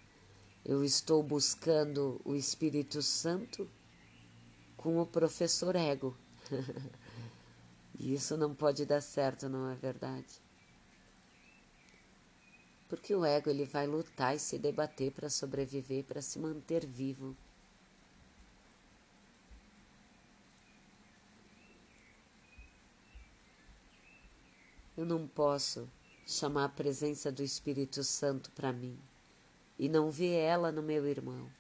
Eu 0.65 0.83
estou 0.83 1.23
buscando 1.23 2.19
o 2.25 2.35
Espírito 2.35 3.03
Santo 3.03 3.71
com 4.79 4.99
o 4.99 5.05
professor 5.05 5.77
ego. 5.77 6.17
e 8.01 8.15
isso 8.15 8.35
não 8.39 8.55
pode 8.55 8.87
dar 8.87 9.03
certo, 9.03 9.47
não 9.47 9.71
é 9.71 9.75
verdade? 9.75 10.41
Porque 12.89 13.15
o 13.15 13.27
ego 13.27 13.51
ele 13.51 13.67
vai 13.67 13.87
lutar 13.87 14.35
e 14.35 14.39
se 14.39 14.59
debater 14.59 15.13
para 15.13 15.29
sobreviver, 15.29 16.03
para 16.05 16.23
se 16.23 16.39
manter 16.39 16.87
vivo. 16.87 17.37
Eu 24.97 25.05
não 25.05 25.29
posso 25.29 25.87
chamar 26.27 26.65
a 26.65 26.69
presença 26.71 27.31
do 27.31 27.43
Espírito 27.43 28.03
Santo 28.03 28.51
para 28.53 28.73
mim 28.73 28.99
e 29.79 29.89
não 29.89 30.11
ver 30.11 30.35
ela 30.35 30.71
no 30.71 30.83
meu 30.83 31.07
irmão. 31.07 31.51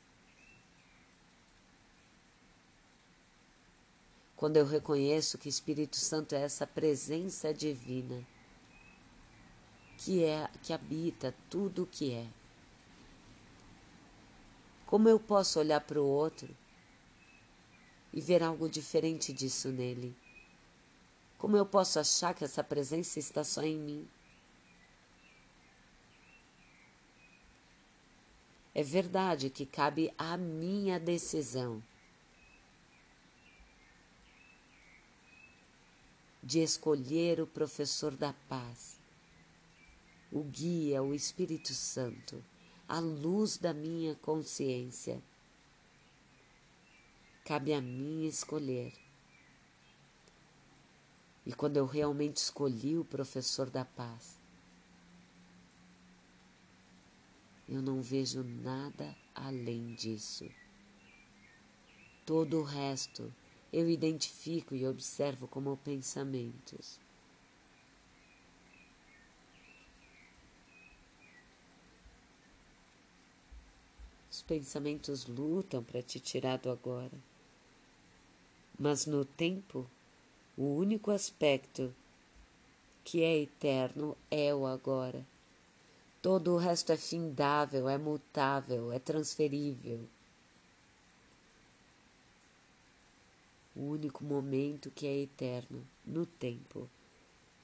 Quando 4.37 4.57
eu 4.57 4.67
reconheço 4.67 5.39
que 5.39 5.49
Espírito 5.49 5.97
Santo 5.97 6.35
é 6.35 6.43
essa 6.43 6.67
presença 6.67 7.53
divina 7.53 8.27
que 9.97 10.25
é 10.25 10.49
que 10.63 10.73
habita 10.73 11.35
tudo 11.49 11.85
o 11.85 11.87
que 11.87 12.13
é. 12.13 12.27
Como 14.87 15.09
eu 15.09 15.19
posso 15.19 15.59
olhar 15.59 15.81
para 15.81 16.01
o 16.01 16.07
outro 16.07 16.55
e 18.13 18.21
ver 18.21 18.43
algo 18.43 18.69
diferente 18.69 19.33
disso 19.33 19.69
nele? 19.69 20.15
Como 21.39 21.57
eu 21.57 21.67
posso 21.67 21.99
achar 21.99 22.35
que 22.35 22.45
essa 22.45 22.63
presença 22.63 23.19
está 23.19 23.43
só 23.43 23.63
em 23.63 23.79
mim? 23.79 24.09
É 28.75 28.83
verdade 28.83 29.51
que 29.51 29.65
cabe 29.65 30.13
à 30.19 30.37
minha 30.37 30.99
decisão 30.99 31.81
de 36.43 36.59
escolher 36.59 37.41
o 37.41 37.47
professor 37.47 38.17
da 38.17 38.33
paz, 38.49 38.99
o 40.31 40.43
guia, 40.43 41.03
o 41.03 41.15
Espírito 41.15 41.73
Santo, 41.73 42.45
a 42.89 42.99
luz 42.99 43.57
da 43.57 43.73
minha 43.73 44.17
consciência. 44.17 45.23
Cabe 47.45 47.73
a 47.73 47.81
mim 47.81 48.27
escolher. 48.27 48.93
E 51.47 51.53
quando 51.53 51.77
eu 51.77 51.87
realmente 51.87 52.39
escolhi 52.39 52.99
o 52.99 53.05
professor 53.05 53.71
da 53.71 53.85
paz, 53.85 54.44
Eu 57.69 57.81
não 57.81 58.03
vejo 58.03 58.43
nada 58.43 59.17
além 59.35 59.95
disso. 59.95 60.49
Todo 62.27 62.61
o 62.61 62.63
resto 62.63 63.33
eu 63.73 63.89
identifico 63.89 64.75
e 64.75 64.87
observo 64.87 65.49
como 65.49 65.77
pensamentos. 65.79 67.01
Os 74.31 74.43
pensamentos 74.43 75.27
lutam 75.27 75.83
para 75.83 76.03
te 76.03 76.19
tirar 76.19 76.59
do 76.59 76.71
agora. 76.71 77.19
Mas 78.79 79.07
no 79.07 79.25
tempo, 79.25 79.89
o 80.57 80.75
único 80.75 81.11
aspecto 81.11 81.95
que 83.05 83.23
é 83.23 83.39
eterno 83.39 84.17
é 84.31 84.55
o 84.55 84.67
agora. 84.67 85.25
Todo 86.25 86.55
o 86.55 86.57
resto 86.57 86.91
é 86.91 86.97
findável, 86.97 87.87
é 87.87 87.99
mutável, 87.99 88.91
é 88.91 88.99
transferível. 88.99 90.09
O 93.77 93.83
único 93.91 94.25
momento 94.25 94.91
que 94.91 95.07
é 95.07 95.19
eterno 95.19 95.87
no 96.03 96.25
tempo 96.25 96.89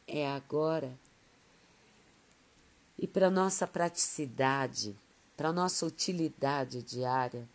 é 0.07 0.31
agora. 0.31 0.93
E 2.99 3.07
para 3.07 3.31
nossa 3.31 3.67
praticidade, 3.67 4.95
para 5.39 5.55
nossa 5.55 5.87
utilidade 5.87 6.83
diária, 6.83 7.49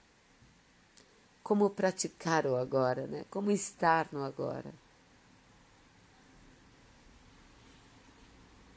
como 1.44 1.70
praticar 1.70 2.48
o 2.48 2.56
agora, 2.56 3.06
né? 3.06 3.26
Como 3.30 3.52
estar 3.52 4.10
no 4.12 4.24
agora. 4.24 4.74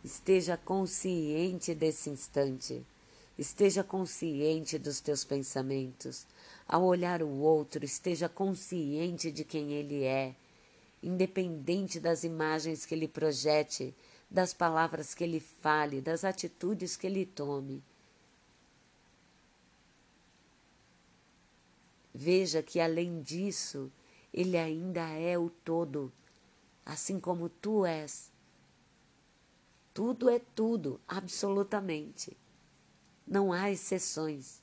Esteja 0.05 0.57
consciente 0.57 1.75
desse 1.75 2.09
instante. 2.09 2.85
Esteja 3.37 3.83
consciente 3.83 4.79
dos 4.79 5.01
teus 5.01 5.25
pensamentos. 5.25 6.27
Ao 6.67 6.85
olhar 6.85 7.23
o 7.23 7.29
outro, 7.41 7.85
esteja 7.85 8.29
consciente 8.29 9.33
de 9.33 9.45
quem 9.45 9.73
ele 9.73 10.05
é, 10.05 10.35
independente 11.03 11.99
das 11.99 12.25
imagens 12.25 12.85
que 12.85 12.95
ele 12.95 13.09
projete, 13.09 13.95
das 14.31 14.53
palavras 14.53 15.15
que 15.15 15.25
ele 15.25 15.41
fale, 15.41 16.01
das 16.01 16.25
atitudes 16.25 16.97
que 16.97 17.07
ele 17.07 17.25
tome. 17.25 17.83
Veja 22.15 22.63
que 22.63 22.81
além 22.81 23.23
disso, 23.23 23.91
ele 24.35 24.57
ainda 24.57 25.09
é 25.11 25.39
o 25.39 25.49
todo, 25.49 26.13
assim 26.85 27.19
como 27.19 27.49
tu 27.49 27.87
és. 27.87 28.31
Tudo 29.99 30.31
é 30.31 30.39
tudo, 30.39 31.01
absolutamente. 31.09 32.37
Não 33.27 33.53
há 33.53 33.69
exceções. 33.69 34.63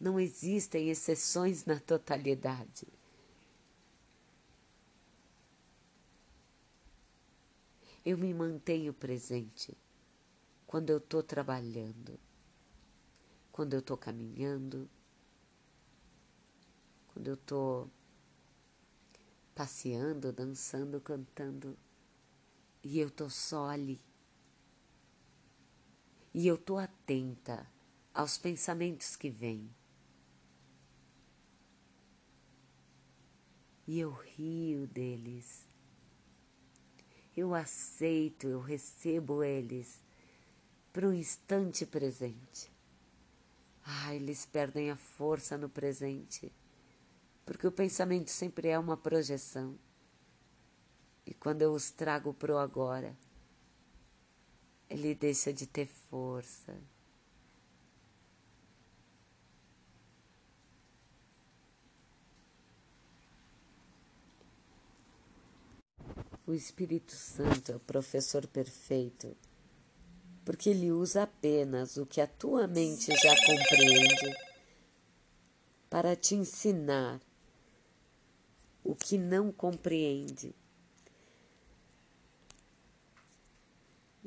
Não 0.00 0.18
existem 0.18 0.88
exceções 0.88 1.66
na 1.66 1.78
totalidade. 1.78 2.88
Eu 8.02 8.16
me 8.16 8.32
mantenho 8.32 8.94
presente 8.94 9.76
quando 10.66 10.88
eu 10.88 10.96
estou 10.96 11.22
trabalhando, 11.22 12.18
quando 13.52 13.74
eu 13.74 13.80
estou 13.80 13.98
caminhando, 13.98 14.88
quando 17.08 17.28
eu 17.28 17.34
estou 17.34 17.90
passeando, 19.54 20.32
dançando, 20.32 20.98
cantando 20.98 21.76
e 22.88 23.00
eu 23.00 23.10
tô 23.10 23.28
só 23.28 23.68
ali. 23.68 24.00
E 26.32 26.46
eu 26.46 26.56
tô 26.56 26.78
atenta 26.78 27.66
aos 28.14 28.38
pensamentos 28.38 29.16
que 29.16 29.28
vêm. 29.28 29.68
E 33.88 33.98
eu 33.98 34.10
rio 34.10 34.86
deles. 34.86 35.66
Eu 37.36 37.54
aceito, 37.54 38.46
eu 38.46 38.60
recebo 38.60 39.42
eles 39.42 40.00
para 40.92 41.08
o 41.08 41.12
instante 41.12 41.84
presente. 41.84 42.70
Ah, 43.84 44.14
eles 44.14 44.46
perdem 44.46 44.90
a 44.90 44.96
força 44.96 45.58
no 45.58 45.68
presente, 45.68 46.52
porque 47.44 47.66
o 47.66 47.72
pensamento 47.72 48.30
sempre 48.30 48.68
é 48.68 48.78
uma 48.78 48.96
projeção. 48.96 49.76
E 51.26 51.34
quando 51.34 51.62
eu 51.62 51.72
os 51.72 51.90
trago 51.90 52.32
para 52.32 52.54
o 52.54 52.58
agora, 52.58 53.16
ele 54.88 55.14
deixa 55.14 55.52
de 55.52 55.66
ter 55.66 55.86
força. 55.86 56.78
O 66.46 66.54
Espírito 66.54 67.10
Santo 67.10 67.72
é 67.72 67.76
o 67.76 67.80
professor 67.80 68.46
perfeito, 68.46 69.36
porque 70.44 70.70
ele 70.70 70.92
usa 70.92 71.24
apenas 71.24 71.96
o 71.96 72.06
que 72.06 72.20
a 72.20 72.26
tua 72.28 72.68
mente 72.68 73.10
já 73.16 73.34
compreende 73.44 74.36
para 75.90 76.14
te 76.14 76.36
ensinar 76.36 77.20
o 78.84 78.94
que 78.94 79.18
não 79.18 79.50
compreende. 79.50 80.54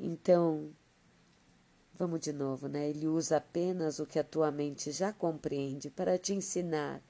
Então, 0.02 0.72
vamos 1.92 2.20
de 2.20 2.32
novo, 2.32 2.68
né? 2.68 2.88
Ele 2.88 3.06
usa 3.06 3.36
apenas 3.36 3.98
o 3.98 4.06
que 4.06 4.18
a 4.18 4.24
tua 4.24 4.50
mente 4.50 4.90
já 4.92 5.12
compreende 5.12 5.90
para 5.90 6.16
te 6.16 6.32
ensinar 6.32 7.02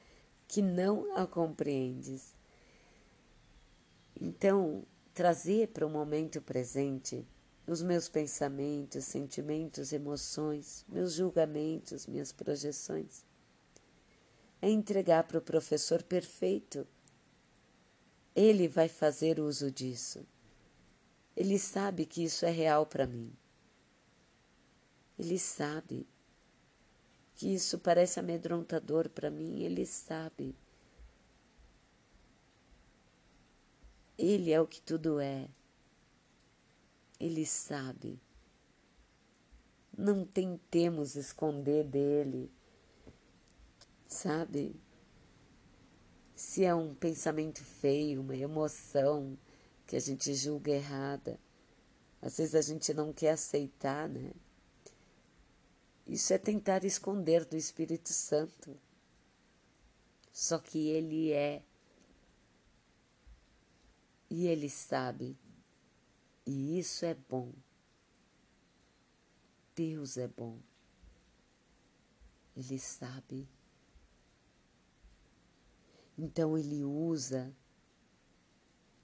que 0.48 0.60
não 0.60 1.16
a 1.16 1.24
compreendes. 1.24 2.34
Então, 4.20 4.84
trazer 5.14 5.68
para 5.68 5.86
o 5.86 5.88
momento 5.88 6.42
presente 6.42 7.24
os 7.64 7.80
meus 7.80 8.08
pensamentos, 8.08 9.04
sentimentos, 9.04 9.92
emoções, 9.92 10.84
meus 10.88 11.12
julgamentos, 11.12 12.08
minhas 12.08 12.32
projeções. 12.32 13.24
É 14.60 14.68
entregar 14.68 15.22
para 15.28 15.38
o 15.38 15.42
professor 15.42 16.02
perfeito. 16.02 16.84
Ele 18.34 18.66
vai 18.66 18.88
fazer 18.88 19.38
uso 19.38 19.70
disso 19.70 20.26
Ele 21.40 21.58
sabe 21.58 22.04
que 22.04 22.22
isso 22.22 22.44
é 22.44 22.50
real 22.50 22.84
para 22.84 23.06
mim. 23.06 23.32
Ele 25.18 25.38
sabe 25.38 26.06
que 27.34 27.54
isso 27.54 27.78
parece 27.78 28.20
amedrontador 28.20 29.08
para 29.08 29.30
mim, 29.30 29.62
ele 29.62 29.86
sabe. 29.86 30.54
Ele 34.18 34.52
é 34.52 34.60
o 34.60 34.66
que 34.66 34.82
tudo 34.82 35.18
é. 35.18 35.48
Ele 37.18 37.46
sabe. 37.46 38.20
Não 39.96 40.26
tentemos 40.26 41.16
esconder 41.16 41.84
dele, 41.84 42.52
sabe? 44.06 44.78
Se 46.36 46.66
é 46.66 46.74
um 46.74 46.94
pensamento 46.94 47.64
feio, 47.64 48.20
uma 48.20 48.36
emoção 48.36 49.38
que 49.90 49.96
a 49.96 50.00
gente 50.00 50.32
julga 50.34 50.70
errada, 50.70 51.36
às 52.22 52.36
vezes 52.36 52.54
a 52.54 52.62
gente 52.62 52.94
não 52.94 53.12
quer 53.12 53.32
aceitar, 53.32 54.08
né? 54.08 54.30
Isso 56.06 56.32
é 56.32 56.38
tentar 56.38 56.84
esconder 56.84 57.44
do 57.44 57.56
Espírito 57.56 58.10
Santo. 58.10 58.78
Só 60.32 60.60
que 60.60 60.78
ele 60.90 61.32
é. 61.32 61.64
E 64.30 64.46
ele 64.46 64.70
sabe. 64.70 65.36
E 66.46 66.78
isso 66.78 67.04
é 67.04 67.14
bom. 67.14 67.52
Deus 69.74 70.16
é 70.16 70.28
bom. 70.28 70.60
Ele 72.56 72.78
sabe. 72.78 73.48
Então 76.16 76.56
ele 76.56 76.84
usa, 76.84 77.52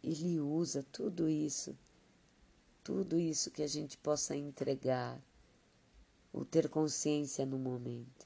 ele 0.07 0.39
usa 0.39 0.85
tudo 0.85 1.29
isso, 1.29 1.77
tudo 2.85 3.19
isso 3.19 3.51
que 3.51 3.61
a 3.61 3.67
gente 3.67 3.99
possa 3.99 4.37
entregar 4.37 5.21
ou 6.33 6.45
ter 6.45 6.69
consciência 6.69 7.45
no 7.45 7.59
momento, 7.59 8.25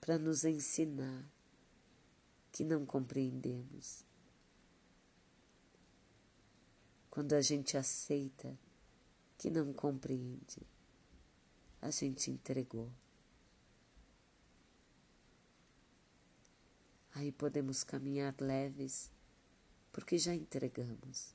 para 0.00 0.18
nos 0.18 0.44
ensinar 0.44 1.24
que 2.50 2.64
não 2.64 2.84
compreendemos. 2.84 4.04
Quando 7.08 7.34
a 7.34 7.40
gente 7.40 7.76
aceita 7.76 8.58
que 9.38 9.48
não 9.48 9.72
compreende, 9.72 10.60
a 11.80 11.90
gente 11.90 12.32
entregou. 12.32 12.90
Aí 17.14 17.30
podemos 17.30 17.84
caminhar 17.84 18.34
leves, 18.40 19.10
porque 19.92 20.18
já 20.18 20.34
entregamos. 20.34 21.32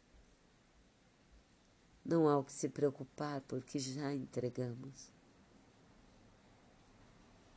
Não 2.03 2.27
há 2.27 2.37
o 2.37 2.43
que 2.43 2.51
se 2.51 2.67
preocupar, 2.67 3.41
porque 3.41 3.79
já 3.79 4.13
entregamos. 4.13 5.09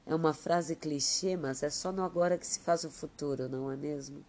É 0.06 0.14
uma 0.14 0.32
frase 0.32 0.76
clichê, 0.76 1.36
mas 1.36 1.62
é 1.62 1.70
só 1.70 1.90
no 1.90 2.02
agora 2.02 2.38
que 2.38 2.46
se 2.46 2.60
faz 2.60 2.84
o 2.84 2.90
futuro, 2.90 3.48
não 3.48 3.70
é 3.70 3.76
mesmo? 3.76 4.24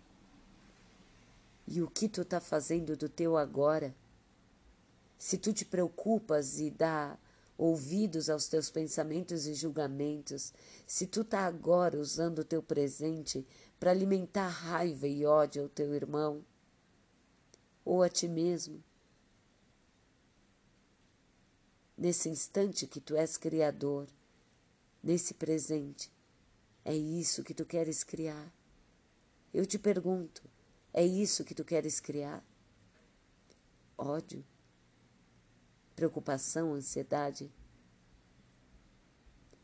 E 1.67 1.81
o 1.81 1.89
que 1.89 2.07
tu 2.07 2.25
tá 2.25 2.39
fazendo 2.39 2.95
do 2.95 3.09
teu 3.09 3.37
agora? 3.37 3.93
Se 5.17 5.37
tu 5.37 5.53
te 5.53 5.65
preocupas 5.65 6.59
e 6.59 6.69
dá 6.69 7.17
ouvidos 7.57 8.29
aos 8.29 8.47
teus 8.47 8.69
pensamentos 8.69 9.47
e 9.47 9.53
julgamentos, 9.53 10.53
se 10.85 11.07
tu 11.07 11.23
tá 11.23 11.45
agora 11.45 11.97
usando 11.97 12.39
o 12.39 12.43
teu 12.43 12.61
presente 12.61 13.45
para 13.83 13.91
alimentar 13.91 14.47
raiva 14.47 15.09
e 15.09 15.25
ódio 15.25 15.63
ao 15.63 15.67
teu 15.67 15.93
irmão 15.93 16.41
ou 17.83 18.01
a 18.01 18.07
ti 18.07 18.29
mesmo. 18.29 18.81
Nesse 21.97 22.29
instante 22.29 22.87
que 22.87 23.01
tu 23.01 23.13
és 23.17 23.35
criador, 23.35 24.07
nesse 25.03 25.33
presente, 25.33 26.09
é 26.85 26.95
isso 26.95 27.43
que 27.43 27.53
tu 27.53 27.65
queres 27.65 28.05
criar? 28.05 28.55
Eu 29.53 29.65
te 29.65 29.77
pergunto, 29.77 30.41
é 30.93 31.05
isso 31.05 31.43
que 31.43 31.53
tu 31.53 31.65
queres 31.65 31.99
criar? 31.99 32.41
Ódio? 33.97 34.45
Preocupação, 35.93 36.73
ansiedade? 36.73 37.51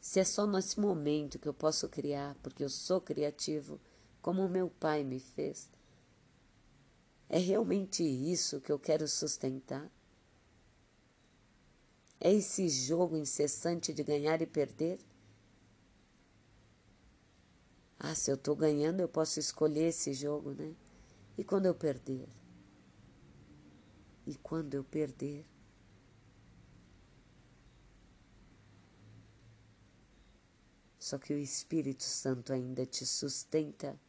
Se 0.01 0.19
é 0.19 0.25
só 0.25 0.45
nesse 0.45 0.77
momento 0.77 1.39
que 1.39 1.47
eu 1.47 1.53
posso 1.53 1.87
criar, 1.87 2.35
porque 2.43 2.61
eu 2.61 2.69
sou 2.69 2.99
criativo, 2.99 3.79
como 4.21 4.47
meu 4.49 4.69
pai 4.69 5.03
me 5.03 5.19
fez. 5.19 5.69
É 7.27 7.37
realmente 7.37 8.03
isso 8.03 8.59
que 8.59 8.71
eu 8.71 8.79
quero 8.79 9.07
sustentar? 9.07 9.89
É 12.19 12.33
esse 12.33 12.67
jogo 12.67 13.15
incessante 13.15 13.93
de 13.93 14.03
ganhar 14.03 14.41
e 14.41 14.47
perder? 14.47 14.99
Ah, 17.97 18.15
se 18.15 18.31
eu 18.31 18.35
estou 18.35 18.55
ganhando, 18.55 18.99
eu 18.99 19.07
posso 19.07 19.39
escolher 19.39 19.89
esse 19.89 20.13
jogo, 20.13 20.51
né? 20.51 20.73
E 21.37 21.43
quando 21.43 21.65
eu 21.67 21.75
perder? 21.75 22.27
E 24.25 24.35
quando 24.35 24.73
eu 24.73 24.83
perder? 24.83 25.45
Só 30.97 31.17
que 31.17 31.33
o 31.33 31.37
Espírito 31.37 32.03
Santo 32.03 32.51
ainda 32.51 32.85
te 32.85 33.05
sustenta 33.05 33.99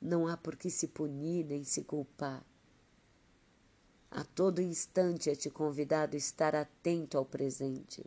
não 0.00 0.26
há 0.26 0.36
por 0.36 0.56
que 0.56 0.70
se 0.70 0.88
punir 0.88 1.44
nem 1.44 1.64
se 1.64 1.82
culpar. 1.82 2.44
A 4.10 4.24
todo 4.24 4.62
instante 4.62 5.28
é 5.28 5.34
te 5.34 5.50
convidado 5.50 6.16
estar 6.16 6.54
atento 6.54 7.18
ao 7.18 7.24
presente 7.24 8.04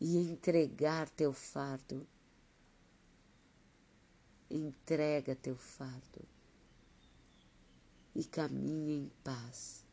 e 0.00 0.16
entregar 0.16 1.08
teu 1.10 1.32
fardo. 1.32 2.06
Entrega 4.50 5.34
teu 5.34 5.56
fardo 5.56 6.22
e 8.14 8.24
caminha 8.24 8.94
em 8.94 9.10
paz. 9.22 9.84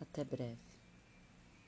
Até 0.00 0.22
breve. 0.24 0.73